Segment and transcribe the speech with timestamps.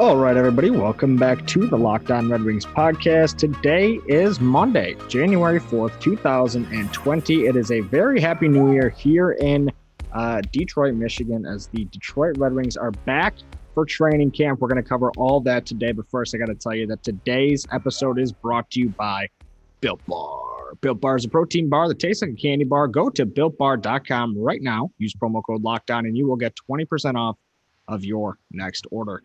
[0.00, 3.36] All right, everybody, welcome back to the Locked On Red Wings podcast.
[3.36, 7.44] Today is Monday, January 4th, 2020.
[7.44, 9.70] It is a very happy new year here in
[10.14, 13.34] uh, Detroit, Michigan, as the Detroit Red Wings are back
[13.74, 14.60] for training camp.
[14.60, 17.02] We're going to cover all that today, but first, I got to tell you that
[17.02, 19.28] today's episode is brought to you by
[19.82, 20.76] Built Bar.
[20.80, 22.88] Built Bar is a protein bar that tastes like a candy bar.
[22.88, 27.36] Go to builtbar.com right now, use promo code LOCKDOWN, and you will get 20% off
[27.90, 29.22] of your next order.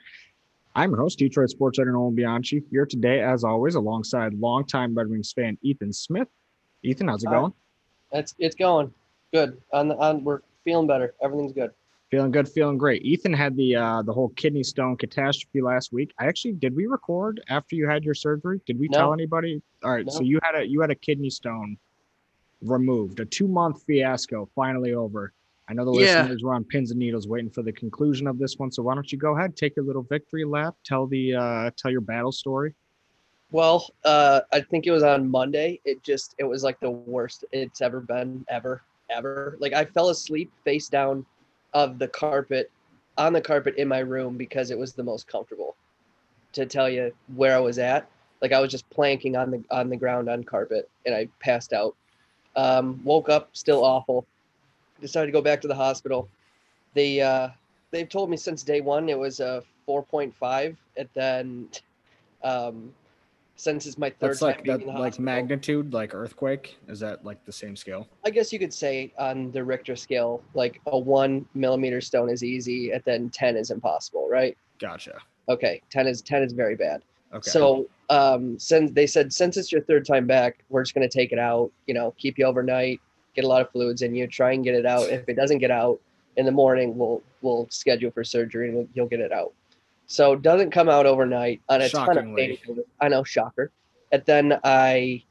[0.76, 5.10] I'm your host, Detroit Sports Editor Nolan Bianchi, here today, as always, alongside longtime Red
[5.10, 6.28] Wings fan Ethan Smith.
[6.84, 7.54] Ethan, how's it going?
[8.12, 8.94] It's it's going
[9.34, 9.62] good.
[9.72, 11.14] On the on, we're feeling better.
[11.22, 11.72] Everything's good.
[12.12, 13.04] Feeling good, feeling great.
[13.04, 16.12] Ethan had the uh, the whole kidney stone catastrophe last week.
[16.20, 18.60] I actually did we record after you had your surgery?
[18.66, 18.98] Did we No.
[18.98, 19.62] tell anybody?
[19.84, 21.78] All right, so you had a you had a kidney stone
[22.62, 25.32] removed, a two month fiasco finally over.
[25.68, 26.22] I know the Yeah.
[26.22, 28.72] listeners were on pins and needles waiting for the conclusion of this one.
[28.72, 31.92] So why don't you go ahead, take your little victory lap, tell the uh, tell
[31.92, 32.76] your battle story.
[33.52, 35.80] Well, uh, I think it was on Monday.
[35.86, 39.58] It just it was like the worst it's ever been ever ever.
[39.60, 41.26] Like I fell asleep face down
[41.74, 42.72] of the carpet
[43.18, 45.76] on the carpet in my room because it was the most comfortable.
[46.54, 48.10] To tell you where I was at,
[48.42, 51.74] like I was just planking on the on the ground on carpet and I passed
[51.74, 51.96] out.
[52.56, 54.26] Um, woke up still awful.
[55.02, 56.30] Decided to go back to the hospital.
[56.94, 57.50] They uh,
[57.92, 61.70] they've told me since day one it was a 4.5 and then
[62.44, 62.94] um
[63.58, 66.14] since it's my third That's time like being that in the like hospital, magnitude, like
[66.14, 66.78] earthquake.
[66.90, 68.08] Is that like the same scale?
[68.26, 72.44] I guess you could say on the Richter scale, like a one millimeter stone is
[72.44, 74.58] easy, and then ten is impossible, right?
[74.80, 75.20] Gotcha.
[75.48, 77.02] Okay, ten is ten is very bad.
[77.34, 77.50] Okay.
[77.50, 81.32] So um since they said since it's your third time back, we're just gonna take
[81.32, 83.00] it out, you know, keep you overnight,
[83.36, 85.10] get a lot of fluids in you, try and get it out.
[85.10, 86.00] If it doesn't get out
[86.38, 89.54] in the morning, we'll we'll schedule for surgery and you'll get it out.
[90.08, 92.60] So it doesn't come out overnight on a ton of Shockingly.
[92.68, 92.84] painkillers.
[93.02, 93.72] I know, shocker.
[94.12, 95.24] And then I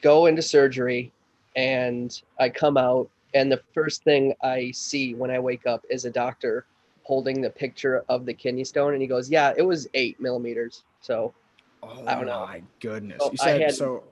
[0.00, 1.10] go into surgery
[1.56, 6.04] and I come out and the first thing I see when I wake up is
[6.04, 6.66] a doctor
[7.02, 10.84] holding the picture of the kidney stone and he goes, Yeah, it was eight millimeters.
[11.00, 11.34] So
[11.82, 12.46] oh I don't know.
[12.46, 13.18] my goodness.
[13.20, 14.04] So you said had- so.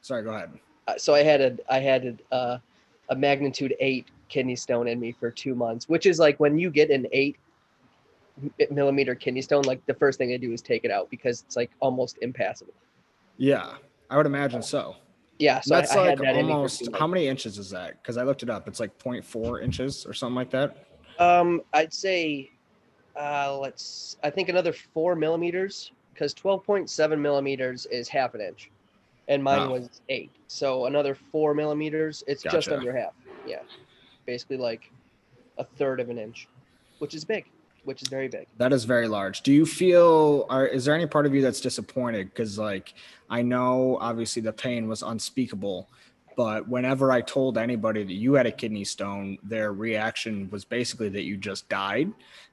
[0.00, 0.24] Sorry.
[0.24, 0.50] Go ahead.
[0.88, 2.58] uh, so I had a I had a, uh,
[3.08, 6.70] a magnitude eight kidney stone in me for two months, which is like when you
[6.70, 7.36] get an eight
[8.70, 11.56] millimeter kidney stone, like the first thing I do is take it out because it's
[11.56, 12.74] like almost impassable.
[13.36, 13.74] Yeah,
[14.10, 14.96] I would imagine so.
[15.38, 17.58] Yeah, so That's I, I like had that in me for almost how many inches
[17.58, 18.00] is that?
[18.02, 18.68] Because I looked it up.
[18.68, 20.86] It's like 0.4 inches or something like that.
[21.18, 22.50] Um, I'd say,
[23.16, 24.16] uh, let's.
[24.22, 28.70] I think another four millimeters because twelve point seven millimeters is half an inch,
[29.28, 29.72] and mine Oh.
[29.72, 30.30] was eight.
[30.46, 32.22] So another four millimeters.
[32.26, 33.12] It's just under half.
[33.46, 33.60] Yeah,
[34.26, 34.90] basically like
[35.58, 36.48] a third of an inch,
[36.98, 37.46] which is big,
[37.84, 38.46] which is very big.
[38.58, 39.42] That is very large.
[39.42, 40.46] Do you feel?
[40.48, 42.26] Are is there any part of you that's disappointed?
[42.26, 42.94] Because like
[43.30, 45.88] I know obviously the pain was unspeakable,
[46.36, 51.08] but whenever I told anybody that you had a kidney stone, their reaction was basically
[51.10, 52.12] that you just died.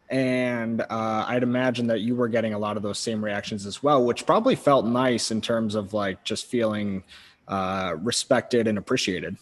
[0.09, 3.83] And uh, I'd imagine that you were getting a lot of those same reactions as
[3.83, 7.03] well, which probably felt nice in terms of like just feeling
[7.47, 9.37] uh, respected and appreciated.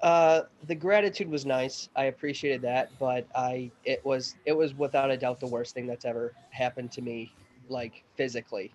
[0.00, 1.88] Uh, the gratitude was nice.
[1.94, 5.86] I appreciated that, but I it was it was without a doubt the worst thing
[5.86, 7.34] that's ever happened to me,
[7.68, 8.72] like physically.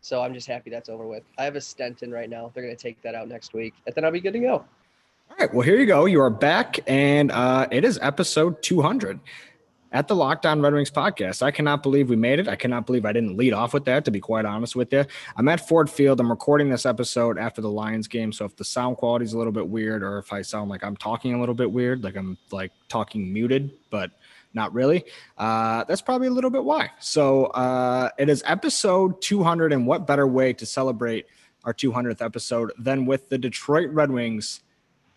[0.00, 1.24] So I'm just happy that's over with.
[1.38, 2.50] I have a stent in right now.
[2.54, 4.52] They're gonna take that out next week, and then I'll be good to go.
[4.54, 5.52] All right.
[5.52, 6.06] Well, here you go.
[6.06, 9.20] You are back, and uh, it is episode 200
[9.92, 11.42] at the Locked On Red Wings podcast.
[11.42, 12.48] I cannot believe we made it.
[12.48, 15.04] I cannot believe I didn't lead off with that, to be quite honest with you.
[15.36, 16.20] I'm at Ford Field.
[16.20, 18.32] I'm recording this episode after the Lions game.
[18.32, 20.84] So if the sound quality is a little bit weird, or if I sound like
[20.84, 24.10] I'm talking a little bit weird, like I'm like talking muted, but
[24.54, 25.04] not really,
[25.36, 26.90] uh, that's probably a little bit why.
[27.00, 29.72] So uh, it is episode 200.
[29.72, 31.26] And what better way to celebrate
[31.64, 34.60] our 200th episode than with the Detroit Red Wings?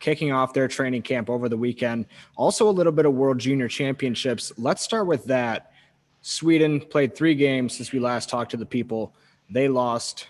[0.02, 2.08] Kicking off their training camp over the weekend.
[2.36, 4.52] Also, a little bit of World Junior Championships.
[4.58, 5.72] Let's start with that.
[6.22, 9.16] Sweden played three games since we last talked to the people.
[9.50, 10.28] They lost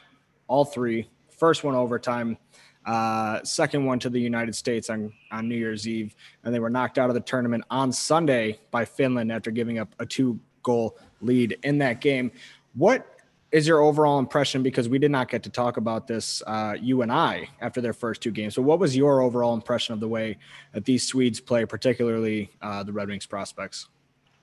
[0.47, 1.09] all three.
[1.29, 2.37] First one overtime,
[2.85, 6.13] uh, second one to the United States on, on New Year's Eve.
[6.43, 9.95] And they were knocked out of the tournament on Sunday by Finland after giving up
[9.99, 12.31] a two goal lead in that game.
[12.75, 13.07] What
[13.51, 14.63] is your overall impression?
[14.63, 17.93] Because we did not get to talk about this, uh, you and I, after their
[17.93, 18.55] first two games.
[18.55, 20.37] So, what was your overall impression of the way
[20.73, 23.89] that these Swedes play, particularly uh, the Red Wings prospects?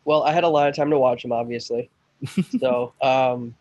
[0.05, 1.91] Well, I had a lot of time to watch them, obviously.
[2.61, 3.55] so, um,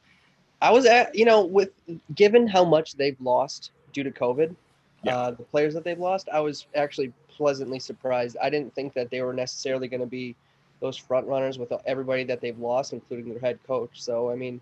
[0.61, 1.69] I was at, you know, with
[2.15, 4.55] given how much they've lost due to COVID,
[5.03, 5.15] Yeah.
[5.17, 8.35] uh, the players that they've lost, I was actually pleasantly surprised.
[8.41, 10.35] I didn't think that they were necessarily going to be
[10.79, 14.01] those front runners with everybody that they've lost, including their head coach.
[14.01, 14.59] So, I mean,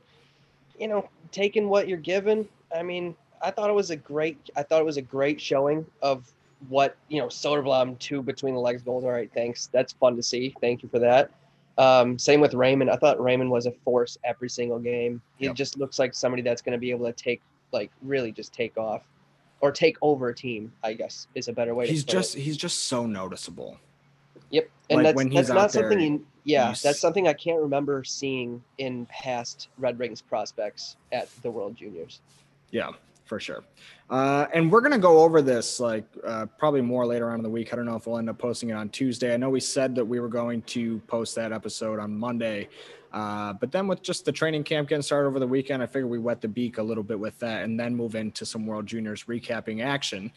[0.80, 4.64] you know, taking what you're given, I mean, I thought it was a great, I
[4.64, 6.32] thought it was a great showing of
[6.70, 9.04] what, you know, Soderblom two between the legs goals.
[9.04, 9.68] All right, thanks.
[9.72, 10.56] That's fun to see.
[10.62, 11.32] Thank you for that.
[11.78, 12.90] Um, same with Raymond.
[12.90, 15.22] I thought Raymond was a force every single game.
[15.38, 15.56] He Yep.
[15.56, 17.42] just looks like somebody that's going to be able to take,
[17.72, 19.04] like, really just take off
[19.60, 20.72] or take over a team.
[20.84, 21.88] I guess is a better way.
[21.88, 22.42] He's just it.
[22.42, 23.78] he's just so noticeable.
[24.52, 26.00] Yep, and like, that's that's not something.
[26.00, 31.28] You, yeah, you that's something I can't remember seeing in past Red Wings prospects at
[31.42, 32.22] the World Juniors.
[32.72, 32.92] Yeah,
[33.26, 33.64] for sure.
[34.10, 37.50] Uh, and we're gonna go over this like uh, probably more later on in the
[37.50, 37.74] week.
[37.74, 39.34] I don't know if we'll end up posting it on Tuesday.
[39.34, 42.70] I know we said that we were going to post that episode on Monday,
[43.12, 46.12] uh, but then with just the training camp getting started over the weekend, I figured
[46.12, 48.86] we wet the beak a little bit with that, and then move into some World
[48.86, 50.32] Juniors recapping action.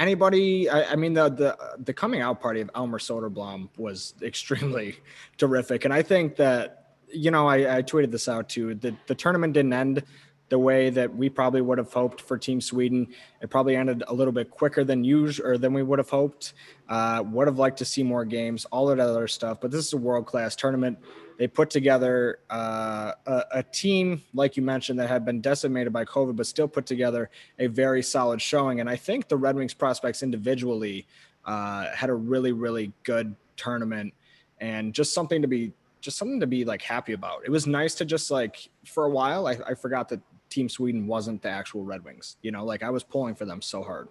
[0.00, 0.68] Anybody?
[0.68, 4.96] I, I mean, the the the coming out party of Elmer Soderblom was extremely
[5.36, 8.74] terrific, and I think that you know I, I tweeted this out too.
[8.74, 10.02] The the tournament didn't end
[10.48, 13.08] the way that we probably would have hoped for Team Sweden.
[13.40, 16.54] It probably ended a little bit quicker than usual or than we would have hoped.
[16.88, 19.60] Uh, would have liked to see more games, all that other stuff.
[19.60, 20.98] But this is a world class tournament.
[21.40, 26.04] They put together uh, a, a team, like you mentioned, that had been decimated by
[26.04, 28.80] COVID, but still put together a very solid showing.
[28.80, 31.06] And I think the Red Wings prospects individually
[31.46, 34.12] uh, had a really, really good tournament
[34.60, 35.72] and just something to be
[36.02, 37.40] just something to be like happy about.
[37.46, 40.20] It was nice to just like for a while, I, I forgot that
[40.50, 42.36] Team Sweden wasn't the actual Red Wings.
[42.42, 44.08] You know, like I was pulling for them so hard.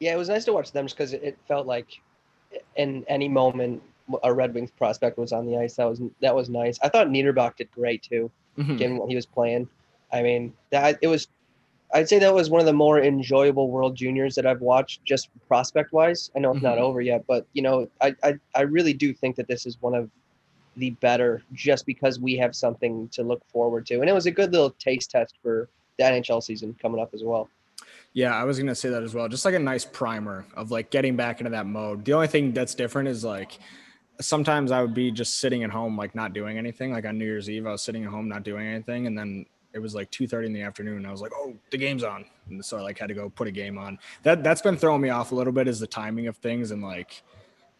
[0.00, 2.02] Yeah, it was nice to watch them just because it felt like
[2.76, 3.82] in any moment
[4.22, 5.74] a Red Wings prospect was on the ice.
[5.76, 6.78] That was that was nice.
[6.82, 8.78] I thought Niederbach did great too, Mhm.
[8.78, 9.68] given what he was playing.
[10.12, 11.28] I mean, that it was.
[11.94, 15.28] I'd say that was one of the more enjoyable World Juniors that I've watched, just
[15.46, 16.30] prospect wise.
[16.34, 16.82] I know it's not Mhm.
[16.82, 19.94] over yet, but you know, I, I I really do think that this is one
[19.94, 20.10] of
[20.76, 24.30] the better, just because we have something to look forward to, and it was a
[24.30, 27.48] good little taste test for the NHL season coming up as well.
[28.12, 29.28] Yeah, I was gonna say that as well.
[29.28, 32.04] Just like a nice primer of like getting back into that mode.
[32.04, 33.58] The only thing that's different is like
[34.20, 36.92] sometimes I would be just sitting at home, like not doing anything.
[36.92, 39.46] Like on New Year's Eve, I was sitting at home not doing anything, and then
[39.72, 40.98] it was like two thirty in the afternoon.
[40.98, 43.28] And I was like, "Oh, the game's on!" And so I like had to go
[43.28, 43.98] put a game on.
[44.22, 46.82] That that's been throwing me off a little bit is the timing of things and
[46.82, 47.22] like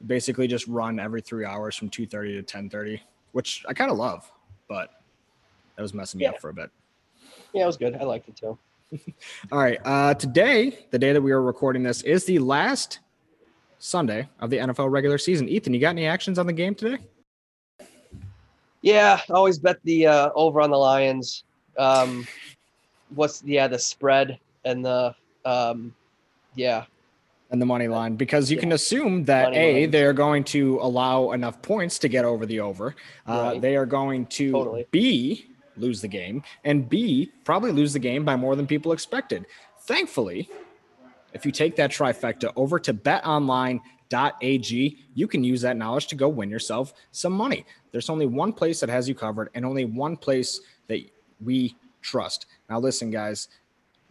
[0.07, 3.03] basically just run every three hours from two thirty to ten thirty,
[3.33, 4.31] which I kind of love,
[4.69, 4.91] but
[5.77, 6.31] that was messing me Yeah.
[6.31, 6.71] up for a bit.
[7.55, 7.95] Yeah, it was good.
[7.97, 8.59] I liked it too.
[9.53, 9.79] All right.
[9.85, 13.01] Uh, today, the day that we are recording this, is the last
[13.79, 15.49] Sunday of the NFL regular season.
[15.49, 16.99] Ethan, you got any actions on the game today?
[18.83, 21.45] Yeah, I always bet the uh, over on the Lions.
[21.79, 22.27] Um,
[23.15, 25.15] what's yeah the spread and the
[25.45, 25.95] um,
[26.55, 26.85] yeah
[27.51, 28.63] And the money line, because you Yeah.
[28.63, 29.93] can assume that Money A, lines.
[29.93, 32.95] they're going to allow enough points to get over the over.
[33.27, 33.61] Uh, Right.
[33.61, 34.87] They are going to Totally.
[34.91, 39.47] B, lose the game, and B, probably lose the game by more than people expected.
[39.83, 40.49] Thankfully,
[41.37, 46.29] if you take that trifecta over to betonline.ag, you can use that knowledge to go
[46.29, 47.65] win yourself some money.
[47.93, 51.01] There's only one place that has you covered and only one place that
[51.41, 52.47] we trust.
[52.69, 53.49] Now, listen, guys,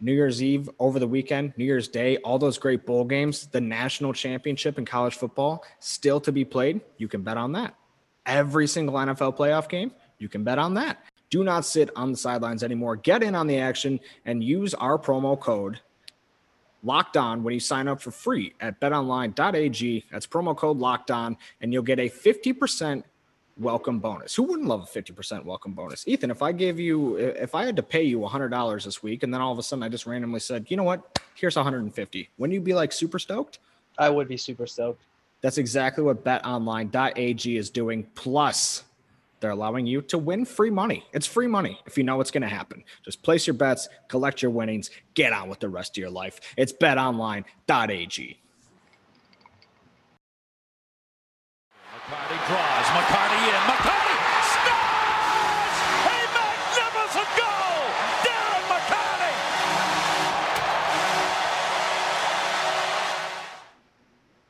[0.00, 3.60] New Year's Eve over the weekend, New Year's Day, all those great bowl games, the
[3.60, 6.80] national championship in college football still to be played.
[6.98, 7.74] You can bet on that.
[8.26, 11.02] Every single NFL playoff game, you can bet on that.
[11.30, 12.96] Do not sit on the sidelines anymore.
[12.96, 15.80] Get in on the action and use our promo code
[16.86, 20.04] locked on when you sign up for free at betonline.ag.
[20.10, 23.02] That's promo code locked on, and you'll get a 50%
[23.58, 24.34] welcome bonus.
[24.34, 26.06] Who wouldn't love a 50% welcome bonus?
[26.06, 29.34] Ethan, if I gave you, if I had to pay you $100 this week, and
[29.34, 32.54] then all of a sudden I just randomly said, you know what, here's 150, wouldn't
[32.54, 33.58] you be like super stoked?
[33.98, 35.02] I would be super stoked.
[35.40, 38.06] That's exactly what betonline.ag is doing.
[38.14, 38.84] Plus,
[39.40, 41.04] they're allowing you to win free money.
[41.12, 42.84] It's free money if you know what's going to happen.
[43.04, 46.40] Just place your bets, collect your winnings, get on with the rest of your life.
[46.56, 48.40] It's betonline.ag.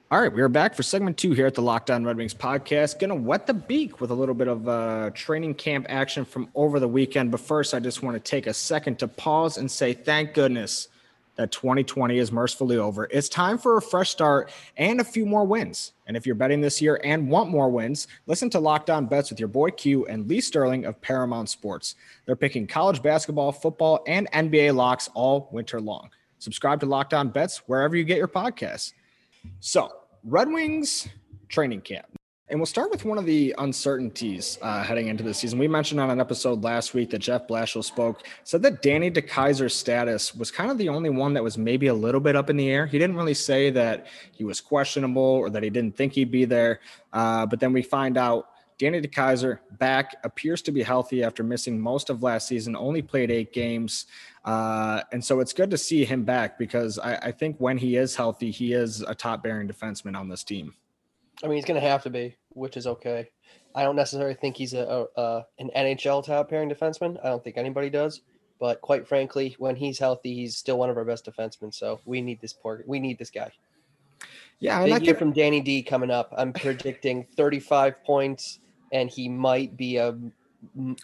[0.09, 2.33] All right, we are back for segment two here at the Locked On Red Wings
[2.33, 3.01] podcast.
[3.01, 6.79] Gonna wet the beak with a little bit of uh, training camp action from over
[6.79, 7.33] the weekend.
[7.33, 10.87] But first, I just want to take a second to pause and say thank goodness
[11.35, 13.09] that 2020 is mercifully over.
[13.11, 15.91] It's time for a fresh start and a few more wins.
[16.07, 19.31] And if you're betting this year and want more wins, listen to Locked On Bets
[19.31, 21.97] with your boy Q and Lee Sterling of Paramount Sports.
[22.27, 26.11] They're picking college basketball, football, and NBA locks all winter long.
[26.39, 28.93] Subscribe to Locked On Bets wherever you get your podcasts.
[29.61, 29.91] So,
[30.25, 31.09] Red Wings
[31.49, 32.07] training camp.
[32.49, 35.59] And we'll start with one of the uncertainties uh, heading into the season.
[35.59, 39.75] We mentioned on an episode last week that Jeff Blashill spoke, said that Danny DeKeyser's
[39.75, 42.57] status was kind of the only one that was maybe a little bit up in
[42.57, 42.87] the air.
[42.87, 46.45] He didn't really say that he was questionable or that he didn't think he'd be
[46.45, 46.79] there.
[47.13, 51.81] Uh, but then we find out Danny DeKeyser back appears to be healthy after missing
[51.81, 54.07] most of last season, only played eight games.
[54.47, 57.97] Uh, and so it's good to see him back because I, I think when he
[57.97, 60.73] is healthy, he is a top pairing defenseman on this team.
[61.43, 63.29] I mean, he's going to have to be, which is okay.
[63.75, 67.19] I don't necessarily think he's a, a, a an NHL top pairing defenseman.
[67.23, 68.23] I don't think anybody does.
[68.59, 71.75] But quite frankly, when he's healthy, he's still one of our best defensemen.
[71.75, 73.51] So we need this poor, we need this guy.
[74.61, 76.33] Yeah, Big year from Danny D coming up.
[76.39, 78.61] I'm predicting 35 points,
[78.93, 80.17] and he might be a,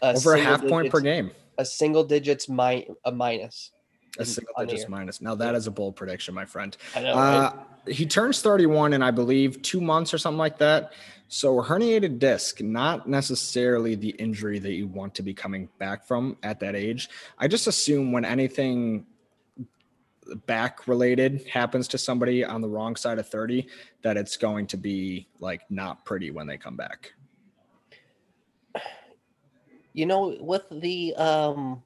[0.01, 1.31] a over a half point per game.
[1.59, 3.73] A single digits mi- a minus.
[4.19, 5.21] A single digits minus.
[5.21, 6.77] Now that is a bold prediction, my friend.
[6.95, 7.15] I know.
[7.15, 7.37] Right?
[7.37, 7.53] Uh,
[7.87, 10.93] he turns 31 in I believe two months or something like that.
[11.29, 16.37] So herniated disc, not necessarily the injury that you want to be coming back from
[16.43, 17.09] at that age.
[17.39, 19.07] I just assume when anything
[20.47, 23.67] back related happens to somebody on the wrong side of 30
[24.03, 27.13] that it's going to be like not pretty when they come back
[29.93, 31.83] you know with the um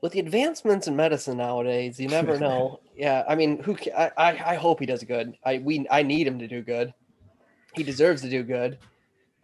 [0.00, 2.80] with the advancements in medicine nowadays you never know.
[2.96, 5.36] Yeah i mean who I, I hope he does good.
[5.44, 6.92] I we i need him to do good.
[7.74, 8.78] He deserves to do good.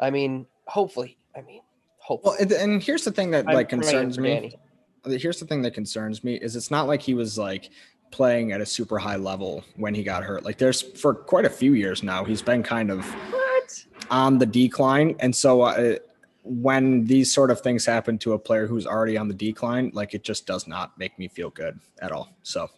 [0.01, 1.61] I mean hopefully i mean
[1.99, 2.37] hopefully.
[2.41, 4.57] well and here's the thing that like concerns me.
[5.05, 5.19] Danny.
[5.19, 7.71] here's the thing that concerns me is it's not like he was like
[8.15, 10.45] playing at a super high level when he got hurt.
[10.45, 13.85] Like there's for quite a few years now he's been kind of what?
[14.09, 15.17] on the decline.
[15.19, 15.97] And so uh,
[16.45, 20.15] when these sort of things happen to a player who's already on the decline, like
[20.15, 22.29] it just does not make me feel good at all.
[22.43, 22.69] So,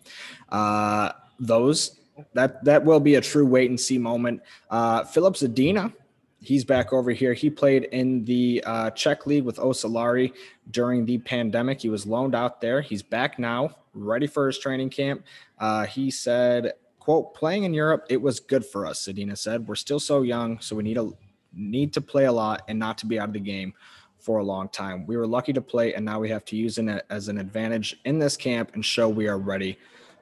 [0.51, 1.99] uh, those
[2.33, 4.41] that that will be a true wait and see moment.
[4.71, 5.93] Uh, Filip Zadina,
[6.41, 7.35] he's back over here.
[7.35, 10.33] He played in the uh, Czech league with Oceláři
[10.71, 11.81] during the pandemic.
[11.81, 12.81] He was loaned out there.
[12.81, 15.25] He's back now, ready for his training camp.
[15.59, 19.75] Uh, he said, "quote Playing in Europe, it was good for us." Zadina said, "We're
[19.75, 21.11] still so young, so we need a
[21.57, 23.73] need to play a lot and not to be out of the game
[24.19, 25.07] for a long time.
[25.07, 27.97] We were lucky to play, and now we have to use it as an advantage
[28.05, 29.79] in this camp and show we are ready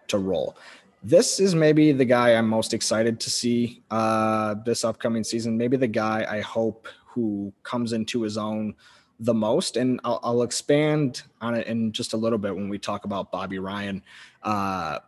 [0.08, 0.56] to roll.
[1.02, 5.56] This is maybe the guy I'm most excited to see uh, this upcoming season.
[5.58, 8.74] Maybe the guy I hope who comes into his own
[9.20, 9.76] the most.
[9.76, 13.30] And I'll, I'll expand on it in just a little bit when we talk about
[13.30, 14.02] Bobby Ryan.
[14.42, 14.98] Uh,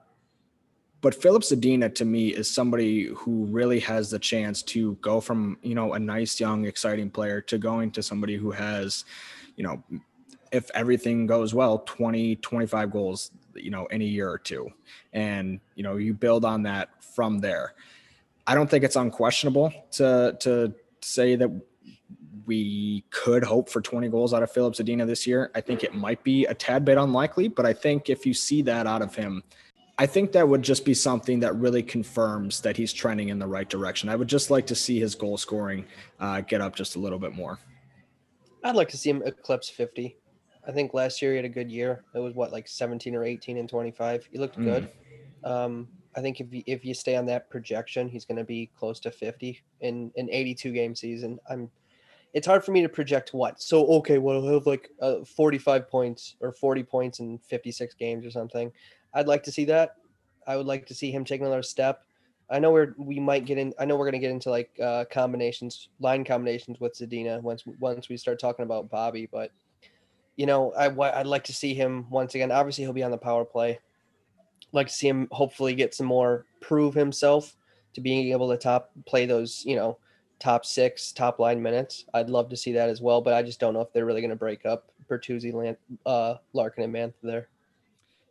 [1.00, 5.58] but Filip Zadina to me is somebody who really has the chance to go from,
[5.62, 9.04] you know, a nice, young, exciting player to going to somebody who has,
[9.56, 9.82] you know,
[10.52, 14.70] if everything goes well, 20, 25 goals, you know, in a year or two.
[15.12, 17.74] And, you know, you build on that from there.
[18.46, 20.72] I don't think it's unquestionable to to
[21.02, 21.50] say that
[22.46, 25.50] we could hope for 20 goals out of Filip Zadina this year.
[25.54, 28.62] I think it might be a tad bit unlikely, but I think if you see
[28.62, 29.42] that out of him,
[29.98, 33.46] I think that would just be something that really confirms that he's trending in the
[33.46, 34.08] right direction.
[34.10, 35.86] I would just like to see his goal scoring
[36.20, 37.58] uh, get up just a little bit more.
[38.62, 40.16] I'd like to see him eclipse 50.
[40.66, 42.04] I think last year he had a good year.
[42.14, 44.28] It was what like 17 or 18 and 25.
[44.30, 44.90] He looked good.
[45.44, 45.50] Mm.
[45.50, 48.70] Um, I think if you, if you stay on that projection, he's going to be
[48.76, 51.38] close to 50 in an 82 game season.
[51.48, 51.70] I'm.
[52.34, 53.62] It's hard for me to project what.
[53.62, 58.26] So okay, well he'll have like uh, 45 points or 40 points in 56 games
[58.26, 58.70] or something.
[59.16, 59.96] I'd like to see that.
[60.46, 62.02] I would like to see him take another step.
[62.49, 63.75] I know we're we might get in.
[63.78, 68.08] I know we're gonna get into like uh, combinations, line combinations with Zadina once once
[68.08, 69.28] we start talking about Bobby.
[69.32, 69.50] But
[70.37, 70.87] you know, I
[71.18, 72.52] I'd like to see him once again.
[72.52, 73.80] Obviously, he'll be on the power play.
[74.73, 77.56] like to see him hopefully get some more prove himself
[77.94, 79.99] to being able to top play those you know
[80.38, 82.04] top six top line minutes.
[82.14, 84.20] I'd love to see that as well, but I just don't know if they're really
[84.20, 87.49] going to break up Bertuzzi, uh, Larkin, and Mantha there.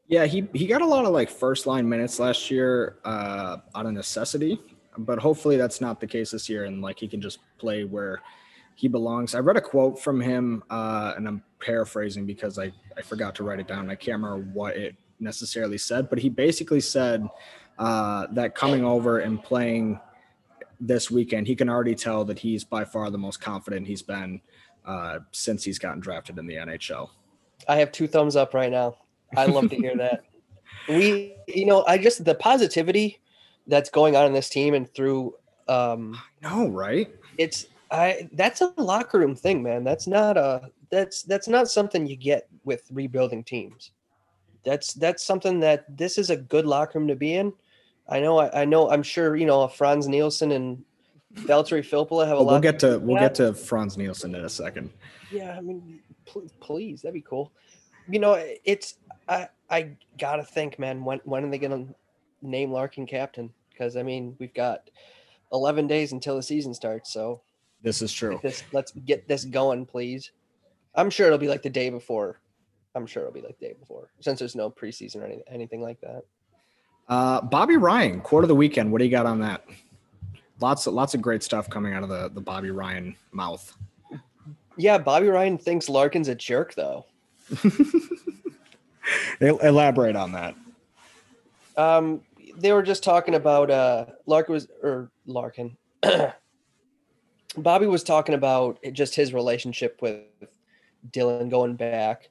[0.07, 3.85] Yeah, he he got a lot of like first line minutes last year uh, out
[3.85, 4.59] of necessity,
[4.97, 8.21] but hopefully that's not the case this year, and like he can just play where
[8.75, 9.33] he belongs.
[9.33, 13.43] I read a quote from him, uh, and I'm paraphrasing because I I forgot to
[13.43, 13.89] write it down.
[13.89, 17.27] I can't remember what it necessarily said, but he basically said
[17.79, 19.99] uh, that coming over and playing
[20.79, 24.41] this weekend, he can already tell that he's by far the most confident he's been
[24.85, 27.09] uh, since he's gotten drafted in the NHL.
[27.67, 28.97] I have two thumbs up right now.
[29.35, 30.23] I love to hear that.
[30.87, 33.19] We, you know, I just the positivity
[33.67, 35.35] that's going on in this team and through
[35.67, 37.09] um No, right?
[37.37, 39.83] it's I that's a locker room thing, man.
[39.83, 43.91] That's not a that's that's not something you get with rebuilding teams.
[44.63, 47.53] That's that's something that this is a good locker room to be in.
[48.07, 50.83] I know I, I know I'm sure you know Frans Nielsen and
[51.33, 52.51] Valtteri Filppula have a Well, lot.
[52.53, 53.21] we'll get to we'll Yeah.
[53.21, 54.91] get to Frans Nielsen in a second.
[55.31, 57.51] Yeah, I mean, pl- please, that'd be cool.
[58.07, 58.33] You know,
[58.63, 58.95] it's
[59.27, 61.03] I I gotta think, man.
[61.03, 61.87] When when are they gonna
[62.41, 63.51] name Larkin captain?
[63.69, 64.89] Because I mean, we've got
[65.51, 67.11] eleven days until the season starts.
[67.11, 67.41] So
[67.81, 68.39] This is true.
[68.41, 70.31] this, let's get this going, please.
[70.95, 72.39] I'm sure it'll be like the day before.
[72.95, 75.81] I'm sure it'll be like the day before, since there's no preseason or any, anything
[75.81, 76.23] like that.
[77.09, 78.91] Uh, Bobby Ryan, quarter of the weekend.
[78.91, 79.65] What do you got on that?
[80.61, 83.75] Lots of lots of great stuff coming out of the the Bobby Ryan mouth.
[84.77, 87.05] Yeah, Bobby Ryan thinks Larkin's a jerk, though.
[89.41, 90.55] El- Elaborate on that.
[91.77, 92.21] Um,
[92.57, 95.75] they were just talking about uh, Larkin was or Larkin.
[97.57, 100.23] Bobby was talking about just his relationship with
[101.11, 102.29] Dylan going back,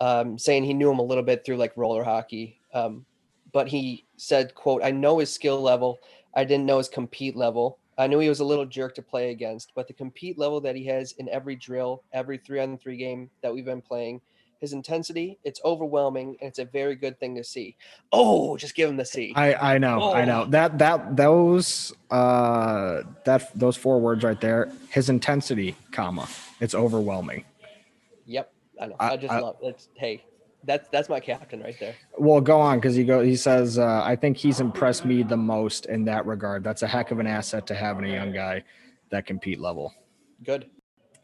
[0.00, 2.60] um, saying he knew him a little bit through like roller hockey.
[2.74, 3.04] Um,
[3.52, 5.98] but he said, "quote I know his skill level.
[6.34, 7.78] I didn't know his compete level.
[7.98, 10.76] I knew he was a little jerk to play against, but the compete level that
[10.76, 14.20] he has in every drill, every three on three game that we've been playing,
[14.60, 17.76] his intensity, it's overwhelming, and it's a very good thing to see.
[18.12, 19.32] Oh, just give him the C.
[19.36, 20.50] I I know I know Oh.
[20.50, 24.70] that that those uh that those four words right there.
[24.90, 26.28] His intensity, comma.
[26.60, 27.44] It's overwhelming.
[28.26, 28.96] Yep, I know.
[28.98, 30.24] I- I, just I- love it's hey,
[30.64, 31.94] that's that's my captain right there.
[32.18, 33.20] Well, go on because he go.
[33.22, 36.64] He says, uh, "I think he's impressed me the most in that regard.
[36.64, 38.64] That's a heck of an asset to have in a young guy
[39.10, 39.92] that compete level."
[40.42, 40.68] Good.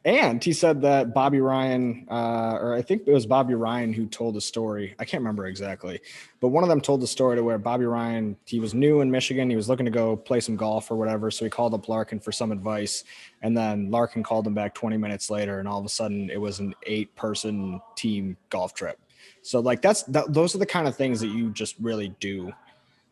[0.05, 4.07] And he said that Bobby Ryan, uh, or I think it was Bobby Ryan who
[4.07, 4.97] told the story.
[4.99, 6.01] I can't remember exactly,
[6.41, 9.13] but one of them told the story to where Bobby Ryan, he was new in
[9.13, 9.49] Michigan.
[9.49, 11.31] He was looking to go play some golf or whatever.
[11.31, 13.05] So he called up Larkin for some advice.
[13.43, 15.61] And then Larkin called him back 20 minutes later.
[15.61, 18.99] And all of a sudden it was an eight person team golf trip.
[19.43, 22.53] So, like, that's that, those are the kind of things that you just really do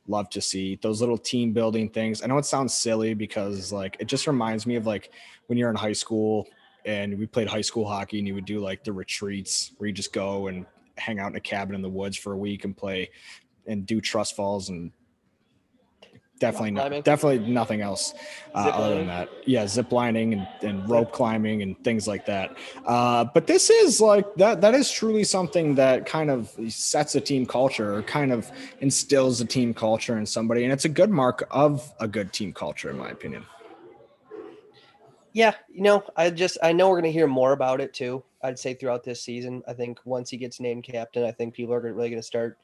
[0.08, 2.22] love to see those little team building things.
[2.22, 5.12] I know it sounds silly because, like, it just reminds me of like
[5.46, 6.48] when you're in high school
[6.84, 9.92] and we played high school hockey and you would do like the retreats where you
[9.92, 10.66] just go and
[10.96, 13.10] hang out in a cabin in the woods for a week and play
[13.66, 14.92] and do trust falls and
[16.40, 18.14] definitely not, definitely nothing else
[18.54, 19.28] uh, other than that.
[19.46, 22.56] Yeah zip lining and, and rope climbing and things like that.
[22.84, 27.20] Uh, but this is like that that is truly something that kind of sets a
[27.20, 31.10] team culture or kind of instills a team culture in somebody and it's a good
[31.10, 33.44] mark of a good team culture in my opinion
[35.32, 38.24] Yeah, you know, I just I know we're gonna hear more about it too.
[38.42, 39.62] I'd say throughout this season.
[39.68, 42.58] I think once he gets named captain, I think people are really gonna start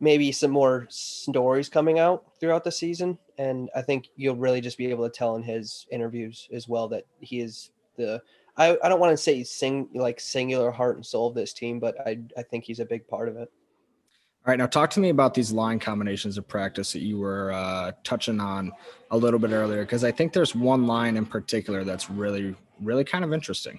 [0.00, 3.18] maybe some more stories coming out throughout the season.
[3.38, 6.88] And I think you'll really just be able to tell in his interviews as well
[6.88, 8.22] that he is the
[8.56, 11.80] I, I don't want to say sing like singular heart and soul of this team,
[11.80, 13.50] but I I think he's a big part of it.
[14.44, 17.52] All right, now talk to me about these line combinations of practice that you were
[17.52, 18.72] uh, touching on
[19.12, 23.04] a little bit earlier, because I think there's one line in particular that's really, really
[23.04, 23.78] kind of interesting.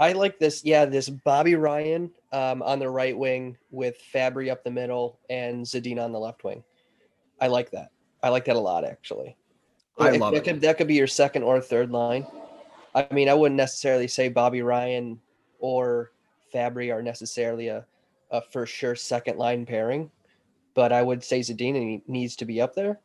[0.00, 0.64] I like this.
[0.64, 5.62] Yeah, this Bobby Ryan um, on the right wing with Fabbri up the middle and
[5.62, 6.64] Zadina on the left wing.
[7.38, 7.90] I like that.
[8.22, 9.36] I like that a lot, actually.
[9.98, 10.44] I love that it.
[10.44, 12.26] Could, that could be your second or third line.
[12.94, 15.20] I mean, I wouldn't necessarily say Bobby Ryan
[15.58, 16.12] or
[16.54, 17.84] Fabbri are necessarily a,
[18.32, 20.10] a for sure second line pairing,
[20.74, 22.98] but I would say Zadina needs to be up there.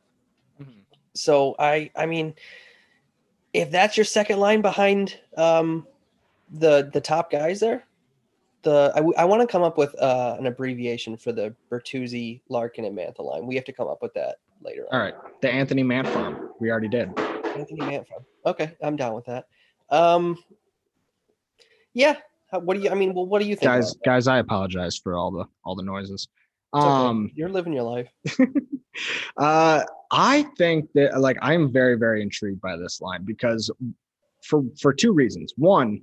[1.13, 2.34] So I, I mean,
[3.54, 5.86] if that's your second line behind um,
[6.52, 7.86] the the top guys there,
[8.62, 12.98] the I, want to come up with uh, an abbreviation for the Bertuzzi, Larkin, and
[12.98, 13.48] Mantha line.
[13.48, 14.86] We have to come up with that later.
[14.92, 15.06] All on.
[15.06, 17.18] right, the Anthony Mant farm, we already did.
[17.18, 18.24] Anthony Mantha.
[18.46, 19.48] Okay, I'm down with that.
[19.90, 20.38] Um,
[21.94, 22.18] yeah.
[22.51, 22.89] What do you?
[22.89, 23.69] I mean, well, what do you think?
[23.69, 26.27] Guys, guys, I apologize for all the all the noises.
[26.73, 26.79] that?
[26.79, 26.93] It's okay.
[26.93, 28.10] Um, you're living your life.
[29.38, 33.69] Uh, I think that like I'm very very intrigued by this line because
[34.43, 35.53] for for two reasons.
[35.57, 36.01] One,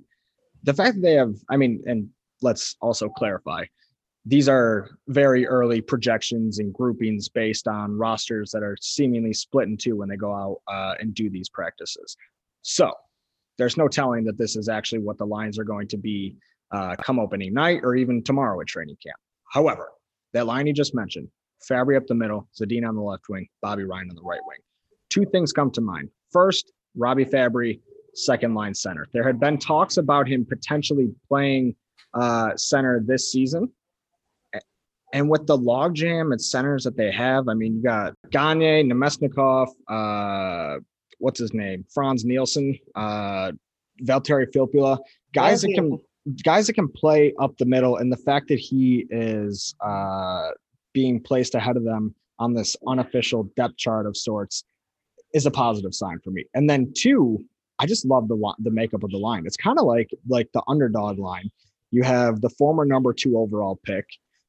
[0.63, 2.09] the fact that they have, I mean, and
[2.41, 3.65] let's also clarify,
[4.25, 9.77] these are very early projections and groupings based on rosters that are seemingly split in
[9.77, 12.17] two when they go out uh, and do these practices.
[12.61, 12.91] So
[13.57, 16.35] there's no telling that this is actually what the lines are going to be
[16.71, 19.17] uh, come opening night or even tomorrow at training camp.
[19.51, 19.89] However,
[20.33, 21.29] that line you just mentioned,
[21.69, 24.57] Fabbri up the middle, Zadina on the left wing, Bobby Ryan on the right wing.
[25.09, 26.09] Two things come to mind.
[26.31, 27.79] First, Robbie Fabbri,
[28.13, 29.07] second line center.
[29.13, 31.75] There had been talks about him potentially playing
[32.13, 33.71] uh, center this season.
[35.13, 39.69] And with the logjam at centers that they have, I mean, you got Gagne, Namestnikov,
[39.87, 40.79] uh,
[41.19, 41.85] what's his name?
[41.93, 43.51] Frans Nielsen, uh,
[44.03, 44.99] Valtteri Filppula,
[45.33, 45.99] guys that can
[46.43, 50.49] guys that can play up the middle, and the fact that he is uh,
[50.93, 54.63] being placed ahead of them on this unofficial depth chart of sorts
[55.33, 56.45] is a positive sign for me.
[56.53, 57.43] And then two,
[57.79, 59.43] I just love the the makeup of the line.
[59.45, 61.51] It's kind of like like the underdog line.
[61.91, 64.05] You have the former number two overall pick,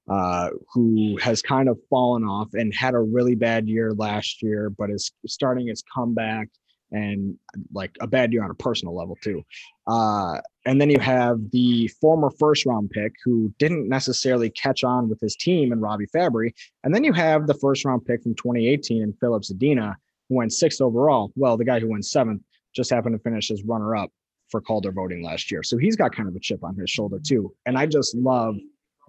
[0.09, 4.71] uh, who has kind of fallen off and had a really bad year last year,
[4.71, 6.49] but is starting his comeback
[6.93, 7.37] and
[7.73, 9.43] like a bad year on a personal level too.
[9.87, 15.09] Uh, and then you have the former first round pick who didn't necessarily catch on
[15.09, 16.53] with his team and Robbie Fabbri.
[16.85, 19.95] And then you have the first round pick from 2018 and Filip Zadina,
[20.29, 21.33] who went sixth overall.
[21.35, 22.43] Well, the guy who went seventh
[22.75, 24.13] just happened to finish as runner up
[24.51, 25.65] for Calder voting last year.
[25.65, 27.53] So he's got kind of a chip on his shoulder too.
[27.67, 28.57] And I just love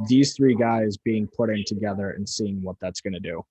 [0.07, 3.43] these three guys being put in together and seeing what that's going to do.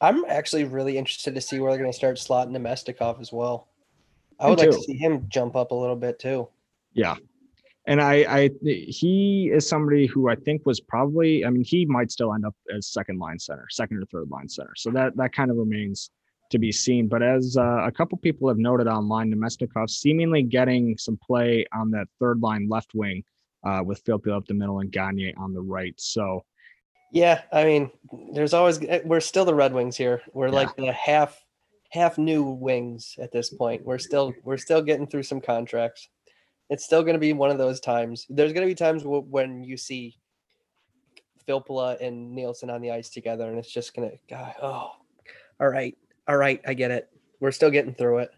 [0.00, 3.68] I'm actually really interested to see where they're going to start slotting Namestnikov as well.
[4.38, 6.48] I would like to see him jump up a little bit too.
[6.92, 7.14] Yeah.
[7.86, 12.10] And I, I, he is somebody who I think was probably, I mean, he might
[12.10, 14.72] still end up as second line center, second or third line center.
[14.76, 16.10] So that, that kind of remains
[16.50, 17.08] to be seen.
[17.08, 21.90] But as uh, a couple people have noted online, Namestnikov seemingly getting some play on
[21.90, 23.22] that third line left wing
[23.64, 25.94] uh, with Philip up the middle and Gagne on the right.
[25.98, 26.44] So
[27.12, 27.90] Yeah, I mean,
[28.32, 30.22] there's always eh, we're still the Red Wings here.
[30.32, 30.54] We're Yeah.
[30.54, 31.42] like the half
[31.90, 33.84] half new wings at this point.
[33.84, 36.08] We're still we're still getting through some contracts.
[36.70, 38.26] It's still going to be one of those times.
[38.28, 40.16] There's going to be times w- when you see
[41.46, 44.92] Filppula and Nielsen on the ice together, and it's just going to, God, oh,
[45.60, 45.96] all right,
[46.26, 47.10] all right, I get it.
[47.38, 48.30] We're still getting through it.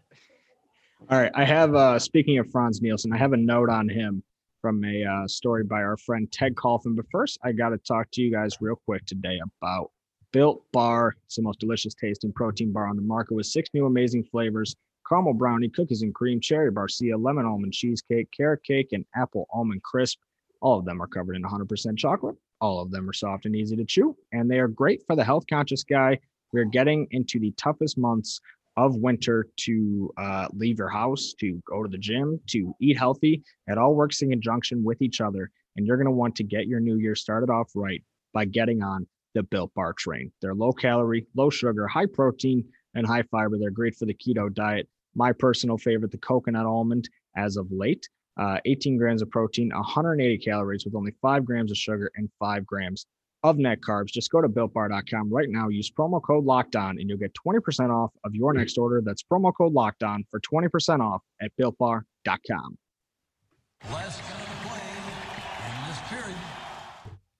[1.09, 1.31] All right.
[1.33, 4.23] I have, uh, speaking of Frans Nielsen, I have a note on him
[4.61, 6.95] from a uh, story by our friend Ted Kulfan.
[6.95, 9.91] But first, I got to talk to you guys real quick today about
[10.31, 11.15] Built Bar.
[11.25, 14.75] It's the most delicious tasting protein bar on the market with six new amazing flavors
[15.07, 19.81] caramel brownie, cookies and cream, cherry barcia, lemon almond cheesecake, carrot cake, and apple almond
[19.83, 20.19] crisp.
[20.61, 22.35] All of them are covered in 100% chocolate.
[22.59, 25.23] All of them are soft and easy to chew, and they are great for the
[25.23, 26.19] health conscious guy.
[26.51, 28.39] We're getting into the toughest months
[28.77, 33.43] of winter to uh, leave your house, to go to the gym, to eat healthy.
[33.65, 35.49] It all works in conjunction with each other.
[35.75, 38.83] And you're going to want to get your new year started off right by getting
[38.83, 40.31] on the Built Bar train.
[40.41, 42.63] They're low calorie, low sugar, high protein,
[42.93, 43.57] and high fiber.
[43.57, 44.87] They're great for the keto diet.
[45.15, 48.07] My personal favorite, the coconut almond, as of late.
[48.39, 52.67] Uh, 18 grams of protein, 180 calories with only five grams of sugar and five
[52.67, 53.07] grams
[53.43, 54.07] of net carbs.
[54.07, 55.69] Just go to builtbar.com right now.
[55.69, 59.01] Use promo code locked on and you'll get 20% off of your next order.
[59.03, 62.77] That's promo code locked on for 20% off at builtbar.com.
[63.91, 64.79] Last guy to play
[65.65, 66.37] in this period.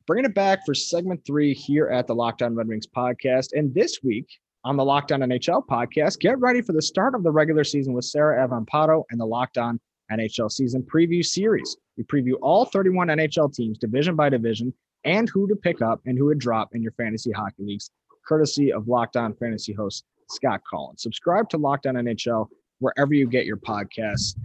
[0.05, 3.49] Bringing it back for segment three here at the Lockdown On Red Wings podcast.
[3.53, 4.27] And this week
[4.63, 7.93] on the Locked On NHL podcast, get ready for the start of the regular season
[7.93, 9.79] with Sarah Avampado and the Locked On
[10.11, 11.75] NHL season preview series.
[11.97, 14.73] We preview all 31 NHL teams, division by division,
[15.07, 17.89] and who to pick up and who to drop in your fantasy hockey leagues,
[18.27, 21.01] courtesy of Locked On fantasy host Scott Collins.
[21.01, 22.47] Subscribe to Locked On NHL
[22.79, 24.37] wherever you get your podcasts.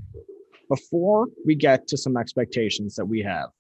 [0.69, 3.51] Before we get to some expectations that we have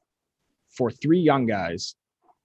[0.70, 1.96] for three young guys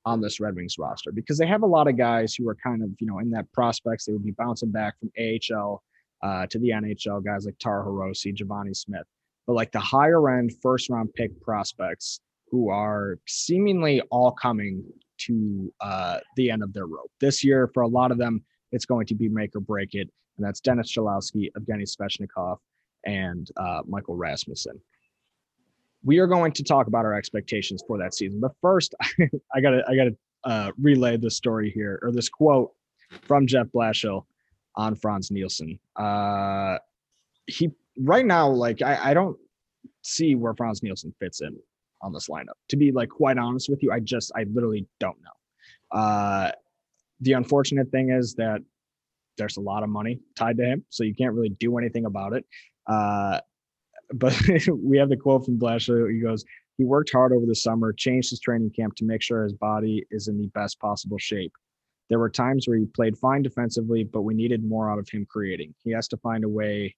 [0.06, 2.82] on this Red Wings roster, because they have a lot of guys who are kind
[2.82, 5.84] of, you know, in that prospects, they would be bouncing back from AHL
[6.24, 9.06] uh, to the NHL, guys like Taro Hirose, Givani Smith,
[9.46, 14.84] but like the higher end first round pick prospects who are seemingly all coming
[15.18, 17.12] to uh, the end of their rope.
[17.20, 20.10] This year, for a lot of them, it's going to be make or break it.
[20.38, 22.58] And that's Dennis Cholowski, Evgeny Svechnikov,
[23.06, 24.80] and uh, Michael Rasmussen.
[26.04, 28.40] We are going to talk about our expectations for that season.
[28.40, 28.94] But first,
[29.54, 32.72] I gotta I gotta uh, relay this story here or this quote
[33.24, 34.26] from Jeff Blashill
[34.76, 35.80] on Frans Nielsen.
[35.96, 36.78] Uh,
[37.48, 39.38] he right now, like I, I don't
[40.04, 41.58] see where Frans Nielsen fits in
[42.02, 42.56] on this lineup.
[42.70, 46.00] To be like quite honest with you, I just I literally don't know.
[46.00, 46.52] Uh,
[47.22, 48.62] the unfortunate thing is that
[49.38, 52.34] there's a lot of money tied to him, so you can't really do anything about
[52.34, 52.46] it.
[52.88, 53.40] Uh,
[54.14, 54.40] but
[54.74, 56.12] we have the quote from Blashill.
[56.12, 56.46] He goes,
[56.78, 60.06] "He worked hard over the summer, changed his training camp to make sure his body
[60.12, 61.54] is in the best possible shape.
[62.10, 65.26] There were times where he played fine defensively, but we needed more out of him
[65.30, 65.74] creating.
[65.84, 66.96] He has to find a way.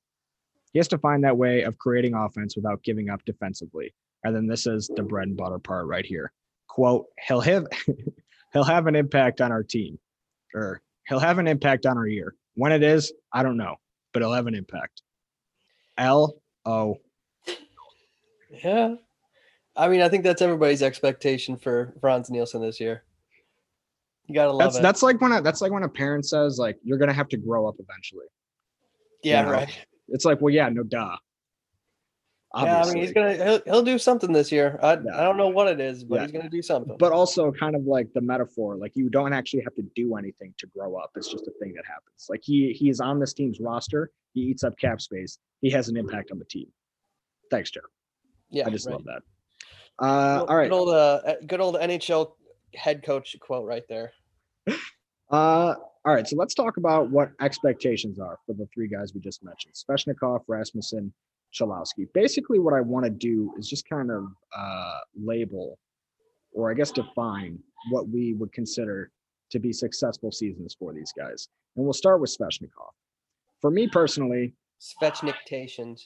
[0.71, 3.93] He has to find that way of creating offense without giving up defensively.
[4.23, 6.31] And then this is the bread and butter part right here.
[6.67, 7.65] Quote, he'll have
[8.53, 9.97] he'll have an impact on our team.
[10.53, 12.35] Or he'll have an impact on our year.
[12.55, 13.75] When it is, I don't know,
[14.13, 15.01] but he'll have an impact.
[15.97, 16.97] L O.
[18.63, 18.95] Yeah.
[19.75, 23.03] I mean, I think that's everybody's expectation for Frans Nielsen this year.
[24.27, 24.81] You gotta love That's it.
[24.83, 27.37] that's like when a, that's like when a parent says like you're gonna have to
[27.37, 28.25] grow up eventually.
[29.23, 29.85] yeah, you know, right.
[30.09, 31.15] It's like well yeah no duh.
[32.55, 34.79] Yeah, I mean, he's gonna he'll, he'll do something this year.
[34.81, 35.19] I, Yeah.
[35.19, 36.21] I don't know what it is, but Yeah.
[36.23, 36.95] he's gonna do something.
[36.97, 40.53] but also kind of like the metaphor like you don't actually have to do anything
[40.57, 43.33] to grow up it's just a thing that happens like he he is on this
[43.33, 46.65] team's roster he eats up cap space he has an impact on the team
[47.51, 47.81] thanks joe
[48.49, 48.93] yeah, i just right.
[48.93, 49.21] love that
[50.03, 52.31] uh Good- all right Good old, uh, good old NHL
[52.73, 54.11] head coach quote right there.
[55.31, 59.21] uh all right so let's talk about what expectations are for the three guys we
[59.21, 61.13] just mentioned svechnikov rasmussen
[61.53, 62.07] Chalowski.
[62.13, 65.77] basically what i want to do is just kind of uh label
[66.53, 67.57] or i guess define
[67.91, 69.11] what we would consider
[69.49, 72.91] to be successful seasons for these guys and we'll start with svechnikov
[73.61, 76.05] for me personally Svechniktations.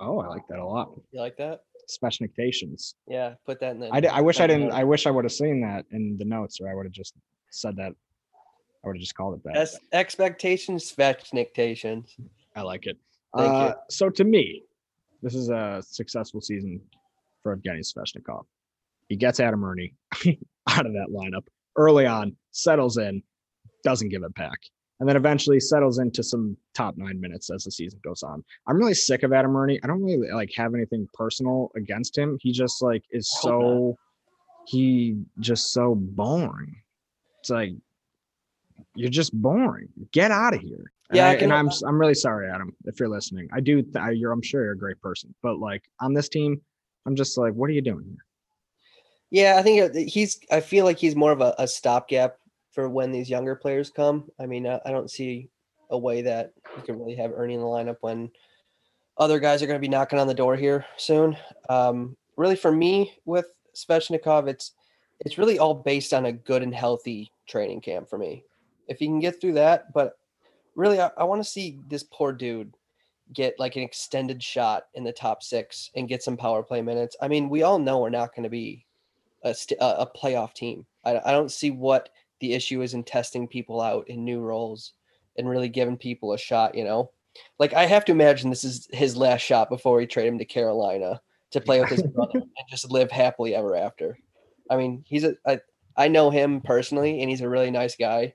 [0.00, 1.62] oh i like that a lot You like that?
[1.88, 3.88] sveshniktations Yeah, put that in the.
[4.12, 4.80] I, wish I didn't below.
[4.80, 7.14] i wish i would have seen that in the notes or i would have just
[7.50, 12.14] said that i would have just called it that Es- expectations, Svechniktations.
[12.56, 12.96] I like it.
[13.36, 13.54] Thank you.
[13.54, 14.62] uh, So to me,
[15.22, 16.80] this is a successful season
[17.42, 18.44] for Evgeny Svechnikov.
[19.08, 19.90] He gets Adam Erne
[20.68, 21.46] out of that lineup
[21.76, 23.22] early on, settles in,
[23.84, 24.58] doesn't give it back,
[24.98, 28.42] and then eventually settles into some top nine minutes as the season goes on.
[28.66, 29.78] I'm really sick of Adam Erne.
[29.82, 32.38] I don't really like have anything personal against him.
[32.40, 33.96] He just like is so
[34.66, 36.76] he just so boring.
[37.40, 37.72] It's like
[38.94, 39.88] you're just boring.
[40.12, 40.92] Get out of here.
[41.10, 43.48] And Yeah, I, I and I'm I'm really sorry, Adam, if you're listening.
[43.52, 43.84] I do.
[43.96, 44.32] I, you're.
[44.32, 46.60] I'm sure you're a great person, but like on this team,
[47.06, 48.24] I'm just like, what are you doing here?
[49.30, 50.40] Yeah, I think he's.
[50.50, 52.36] I feel like he's more of a, a stopgap
[52.72, 54.28] for when these younger players come.
[54.40, 55.48] I mean, I, I don't see
[55.90, 58.30] a way that you can really have Erne in the lineup when
[59.18, 61.36] other guys are going to be knocking on the door here soon.
[61.68, 64.72] Um, really, for me with Svechnikov, it's
[65.20, 68.44] it's really all based on a good and healthy training camp for me.
[68.88, 70.18] If he can get through that, but
[70.76, 72.76] really, I, I want to see this poor dude
[73.32, 77.16] get like an extended shot in the top six and get some power play minutes.
[77.20, 78.86] I mean, we all know we're not going to be
[79.42, 80.86] a, st- a a playoff team.
[81.04, 82.10] I, I don't see what
[82.40, 84.92] the issue is in testing people out in new roles
[85.36, 86.74] and really giving people a shot.
[86.74, 87.10] You know,
[87.58, 90.44] like I have to imagine this is his last shot before we trade him to
[90.44, 91.20] Carolina
[91.52, 94.18] to play with his brother and just live happily ever after.
[94.70, 95.60] I mean, he's a I,
[95.96, 98.34] I know him personally, and he's a really nice guy,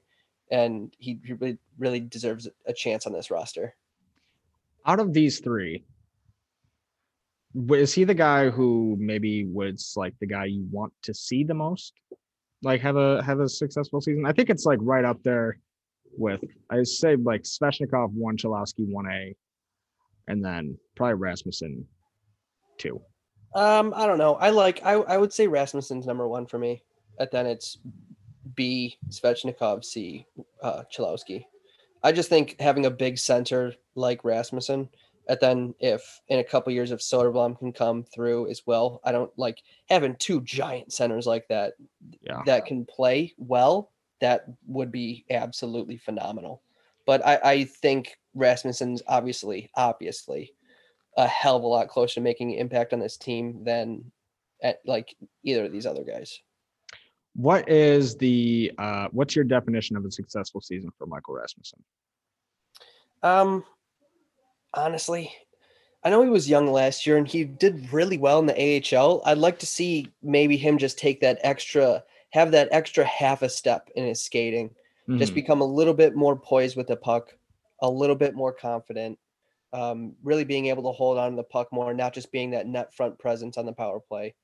[0.52, 3.76] and he he really, really deserves a chance on this roster.
[4.86, 5.84] Out of these three,
[7.70, 11.54] is he the guy who maybe was like the guy you want to see the
[11.54, 11.94] most?
[12.64, 14.26] Like have a have a successful season?
[14.26, 15.58] I think it's like right up there
[16.18, 19.36] with I say like Svechnikov one, Cholowski one A,
[20.28, 21.88] and then probably Rasmussen
[22.78, 23.02] two.
[23.56, 24.36] Um, I don't know.
[24.36, 26.84] I like I I would say Rasmussen's number one for me.
[27.20, 27.78] And then it's
[28.56, 30.26] B Svechnikov, C
[30.62, 31.46] uh Cholowski.
[32.04, 34.90] I just think having a big center like Rasmussen,
[35.30, 39.12] and then if in a couple years if Soderblom can come through as well, I
[39.12, 41.74] don't like having two giant centers like that
[42.22, 42.42] Yeah.
[42.46, 43.92] that can play well.
[44.20, 46.62] That would be absolutely phenomenal.
[47.06, 50.54] But I, I think Rasmussen's obviously, obviously
[51.18, 54.12] a hell of a lot closer to making an impact on this team than
[54.62, 56.40] at like either of these other guys.
[57.34, 61.84] What is the uh what's your definition of a successful season for Michael Rasmussen?
[63.24, 63.64] Um,
[64.74, 65.34] honestly,
[66.04, 69.22] I know he was young last year and he did really well in the AHL.
[69.26, 73.50] I'd like to see maybe him just take that extra, have that extra half a
[73.50, 74.76] step in his skating,
[75.18, 75.36] just Mhm.
[75.36, 77.38] become a little bit more poised with the puck,
[77.82, 79.20] a little bit more confident,
[79.74, 82.68] um, really being able to hold on to the puck more, not just being that
[82.68, 84.36] net front presence on the power play.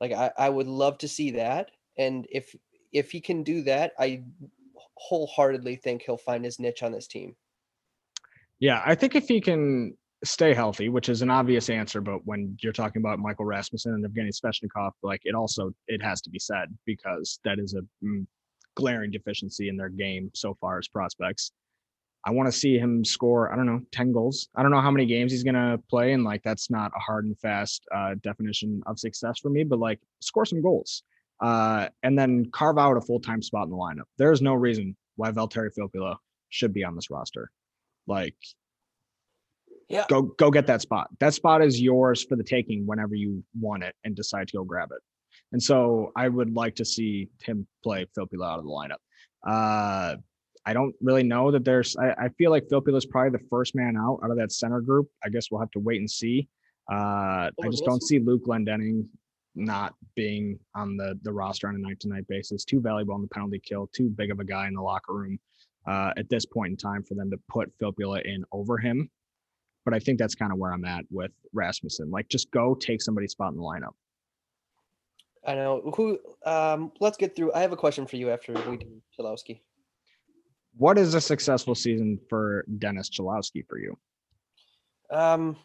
[0.00, 2.54] Like I, I would love to see that, and if
[2.92, 4.24] if he can do that, I
[4.96, 7.34] wholeheartedly think he'll find his niche on this team.
[8.60, 12.56] Yeah, I think if he can stay healthy, which is an obvious answer, but when
[12.62, 16.38] you're talking about Michael Rasmussen and Evgeny Svechnikov, like it also it has to be
[16.38, 18.26] said because that is a mm,
[18.74, 21.52] glaring deficiency in their game so far as prospects.
[22.26, 24.48] I want to see him score, I don't know, 10 goals.
[24.56, 27.00] I don't know how many games he's going to play and like that's not a
[27.00, 31.02] hard and fast uh definition of success for me, but like score some goals.
[31.40, 34.04] Uh and then carve out a full-time spot in the lineup.
[34.18, 36.16] There is no reason why Valtteri Filppula
[36.48, 37.50] should be on this roster.
[38.06, 38.36] Like
[39.88, 40.04] Yeah.
[40.08, 41.08] go go get that spot.
[41.20, 44.64] That spot is yours for the taking whenever you want it and decide to go
[44.64, 45.02] grab it.
[45.52, 48.98] And so I would like to see him play Filppula out of the lineup.
[49.46, 50.16] Uh,
[50.66, 51.96] I don't really know that there's.
[51.96, 54.80] I, I feel like Filppula is probably the first man out out of that center
[54.80, 55.08] group.
[55.24, 56.48] I guess we'll have to wait and see.
[56.90, 59.06] Uh, I just don't see Luke Glendening
[59.54, 62.64] not being on the the roster on a night to night basis.
[62.64, 63.88] Too valuable on the penalty kill.
[63.94, 65.38] Too big of a guy in the locker room
[65.86, 69.10] uh, at this point in time for them to put Filppula in over him.
[69.84, 72.10] But I think that's kind of where I'm at with Rasmussen.
[72.10, 73.92] Like, just go take somebody's spot in the lineup.
[75.46, 76.18] I know who.
[76.46, 77.52] Um, let's get through.
[77.52, 79.60] I have a question for you after we do Cholowski.
[80.76, 83.96] What is a successful season for Dennis Cholowski for you?
[85.10, 85.56] Um,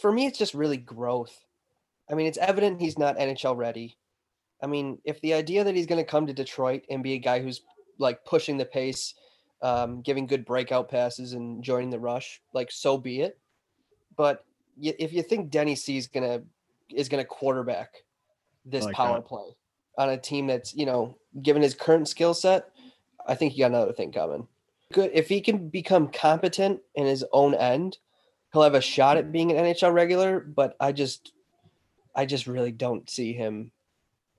[0.00, 1.44] for me, it's just really growth.
[2.10, 3.96] I mean, it's evident he's not NHL ready.
[4.62, 7.18] I mean, if the idea that he's going to come to Detroit and be a
[7.18, 7.62] guy who's
[7.98, 9.14] like pushing the pace,
[9.62, 13.38] um, giving good breakout passes and joining the rush, like so be it.
[14.16, 14.44] But
[14.76, 16.42] y- if you think Denny C is gonna
[16.90, 18.02] is gonna quarterback
[18.64, 19.26] this like power that.
[19.26, 19.56] play
[19.98, 22.70] on a team that's you know given his current skill set,
[23.26, 24.46] I think you got another thing coming.
[24.92, 27.98] Good if he can become competent in his own end,
[28.52, 30.40] he'll have a shot at being an NHL regular.
[30.40, 31.32] But I just,
[32.14, 33.72] I just really don't see him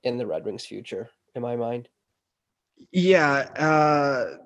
[0.02, 1.88] in the Red Wings' future in my mind.
[2.90, 4.36] Yeah, uh,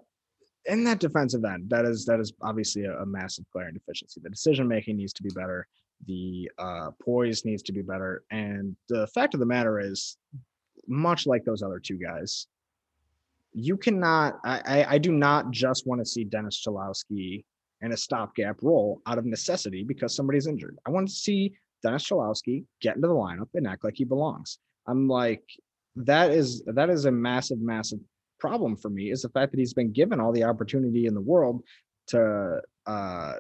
[0.67, 4.21] in that defensive end, that is that is obviously a, a massive glaring deficiency.
[4.23, 5.67] The decision making needs to be better.
[6.07, 8.25] The uh, poise needs to be better.
[8.31, 10.19] And the fact of the matter is,
[10.87, 12.47] much like those other two guys,
[13.53, 14.39] you cannot.
[14.45, 17.45] I, I, I do not just want to see Dennis Cholowski
[17.83, 20.79] in a stopgap role out of necessity because somebody's injured.
[20.87, 24.59] I want to see Dennis Cholowski get into the lineup and act like he belongs.
[24.87, 25.45] I'm like,
[25.97, 28.01] that is that is a massive, massive
[28.39, 31.21] problem for me is the fact that he's been given all the opportunity in the
[31.21, 31.62] world
[32.09, 33.35] to uh,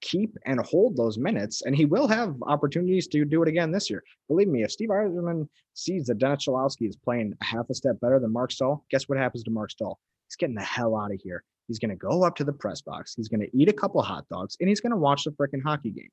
[0.00, 3.88] keep and hold those minutes, and he will have opportunities to do it again this
[3.88, 4.04] year.
[4.28, 8.20] Believe me, if Steve Yzerman sees that Dennis Cholowski is playing half a step better
[8.20, 9.98] than Marc Staal, guess what happens to Marc Staal?
[10.28, 11.42] He's getting the hell out of here.
[11.68, 13.14] He's going to go up to the press box.
[13.14, 15.62] He's going to eat a couple hot dogs, and he's going to watch the freaking
[15.62, 16.10] hockey game.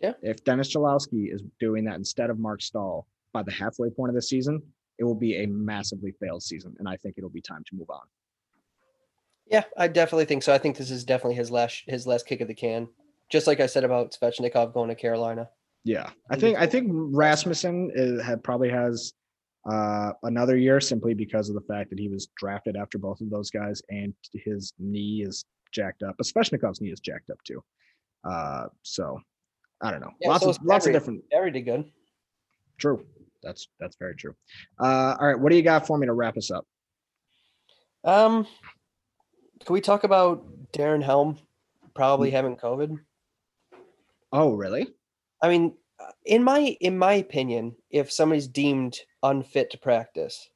[0.00, 0.12] Yeah.
[0.22, 4.14] If Dennis Cholowski is doing that instead of Marc Staal by the halfway point of
[4.14, 4.62] the season,
[4.98, 7.90] it will be a massively failed season, and I think it'll be time to move
[7.90, 8.02] on.
[9.46, 10.52] Yeah, I definitely think so.
[10.52, 12.88] I think this is definitely his last his last kick of the can.
[13.28, 15.48] Just like I said about Svechnikov going to Carolina.
[15.84, 19.12] Yeah, I think I think Rasmussen uh, is, had probably has
[19.70, 23.30] uh, another year simply because of the fact that he was drafted after both of
[23.30, 26.16] those guys, and his knee is jacked up.
[26.22, 27.62] Svechnikov's knee is jacked up too.
[28.24, 29.18] Uh, so
[29.80, 30.12] I don't know.
[30.20, 31.24] Yeah, lots so of lots of different.
[31.30, 31.84] Did good.
[32.78, 33.04] True.
[33.42, 34.34] That's that's very true.
[34.80, 36.66] Uh, all right, what do you got for me to wrap us up?
[38.04, 38.46] Um,
[39.64, 41.38] can we talk about Darren Helm
[41.94, 42.32] probably Mm.
[42.32, 42.98] having COVID?
[44.32, 44.88] Oh, really?
[45.42, 45.76] I mean,
[46.24, 50.50] in my in my opinion, if somebody's deemed unfit to practice,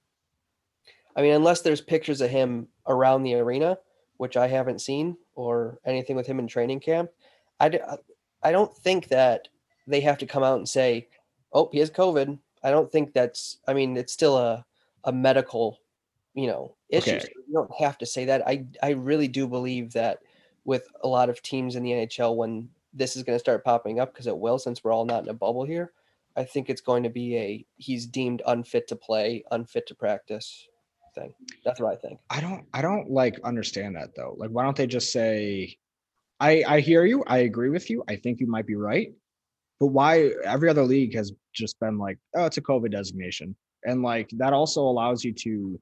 [1.17, 3.79] I mean, unless there's pictures of him around the arena,
[4.17, 7.11] which I haven't seen, or anything with him in training camp,
[7.59, 7.97] I, d- uh,
[8.43, 9.49] I don't think that
[9.87, 11.09] they have to come out and say,
[11.53, 13.59] "Oh, he has COVID." I don't think that's.
[13.67, 14.65] I mean, it's still a
[15.05, 15.79] a medical,
[16.35, 17.13] you know, issue.
[17.13, 17.21] Okay.
[17.21, 18.47] so You don't have to say that.
[18.47, 20.19] I I really do believe that
[20.65, 24.01] with a lot of teams in the NHL, when this is going to start popping
[24.01, 25.93] up because it will, since we're all not in a bubble here.
[26.37, 30.67] I think it's going to be a he's deemed unfit to play, unfit to practice
[31.15, 31.35] thing.
[31.65, 32.21] That's what I think.
[32.31, 34.35] I don't I don't like understand that though.
[34.39, 35.77] Like why don't they just say
[36.39, 37.25] I I hear you.
[37.27, 38.05] I agree with you.
[38.09, 39.13] I think you might be right.
[39.79, 43.57] But why every other league has just been like, oh, it's a COVID designation.
[43.85, 45.81] And like that also allows you to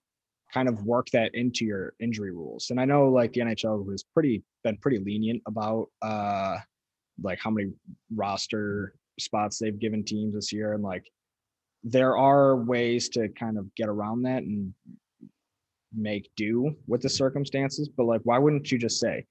[0.53, 2.71] kind of work that into your injury rules.
[2.71, 6.59] And I know like the NHL was pretty been pretty lenient about uh
[7.23, 7.71] like how many
[8.15, 11.05] roster spots they've given teams this year and like
[11.85, 14.73] there are ways to kind of get around that and
[15.95, 19.25] make do with the circumstances but like why wouldn't you just say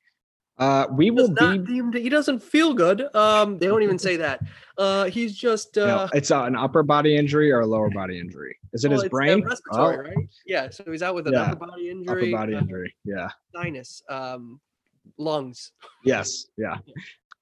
[0.58, 3.15] uh we will be deemed, he doesn't feel good.
[3.15, 4.41] Um, they don't even say that.
[4.76, 8.19] Uh, he's just you know, it's uh, an upper body injury or a lower body
[8.19, 10.30] injury is it well, his uh, brain respiratory, Oh, right?
[10.47, 13.30] Yeah, so he's out with an Yeah, upper body injury, upper body uh, injury yeah
[13.53, 14.59] sinus, um,
[15.18, 15.72] lungs.
[16.03, 16.47] Yes.
[16.57, 16.78] Yeah.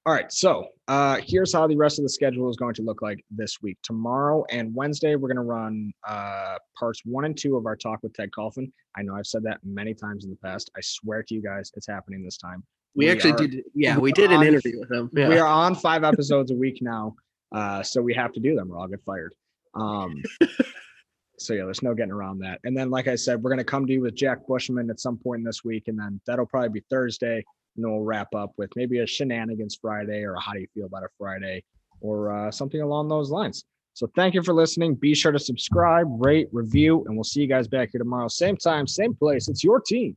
[0.06, 0.30] All right.
[0.32, 3.60] So uh here's how the rest of the schedule is going to look like this
[3.60, 3.76] week.
[3.82, 7.98] Tomorrow and Wednesday, we're going to run uh parts one and two of our talk
[8.04, 8.70] with Ted Coughlin.
[8.96, 10.70] I know I've said that many times in the past.
[10.76, 12.62] I swear to you guys, it's happening this time.
[12.94, 13.62] We, We actually are- did.
[13.74, 15.10] Yeah, we did an interview with him.
[15.12, 15.28] Yeah.
[15.28, 17.16] We are on five episodes a week now.
[17.52, 19.34] Uh so we have to do them or I'll get fired.
[19.74, 20.22] Um
[21.38, 22.60] so yeah, there's no getting around that.
[22.62, 25.18] And then, like I said, we're gonna come to you with Jack Bushman at some
[25.18, 27.44] point this week, and then that'll probably be Thursday.
[27.76, 30.66] And then we'll wrap up with maybe a shenanigans Friday or a how do you
[30.74, 31.62] feel about a Friday
[32.00, 33.64] or uh, something along those lines.
[33.94, 34.94] So thank you for listening.
[34.94, 38.28] Be sure to subscribe, rate, review, and we'll see you guys back here tomorrow.
[38.28, 39.48] Same time, same place.
[39.48, 40.16] It's your team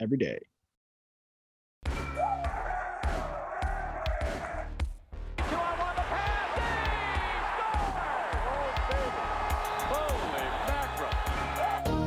[0.00, 0.38] every day.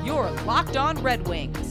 [0.05, 1.70] Your Locked On Red Wings,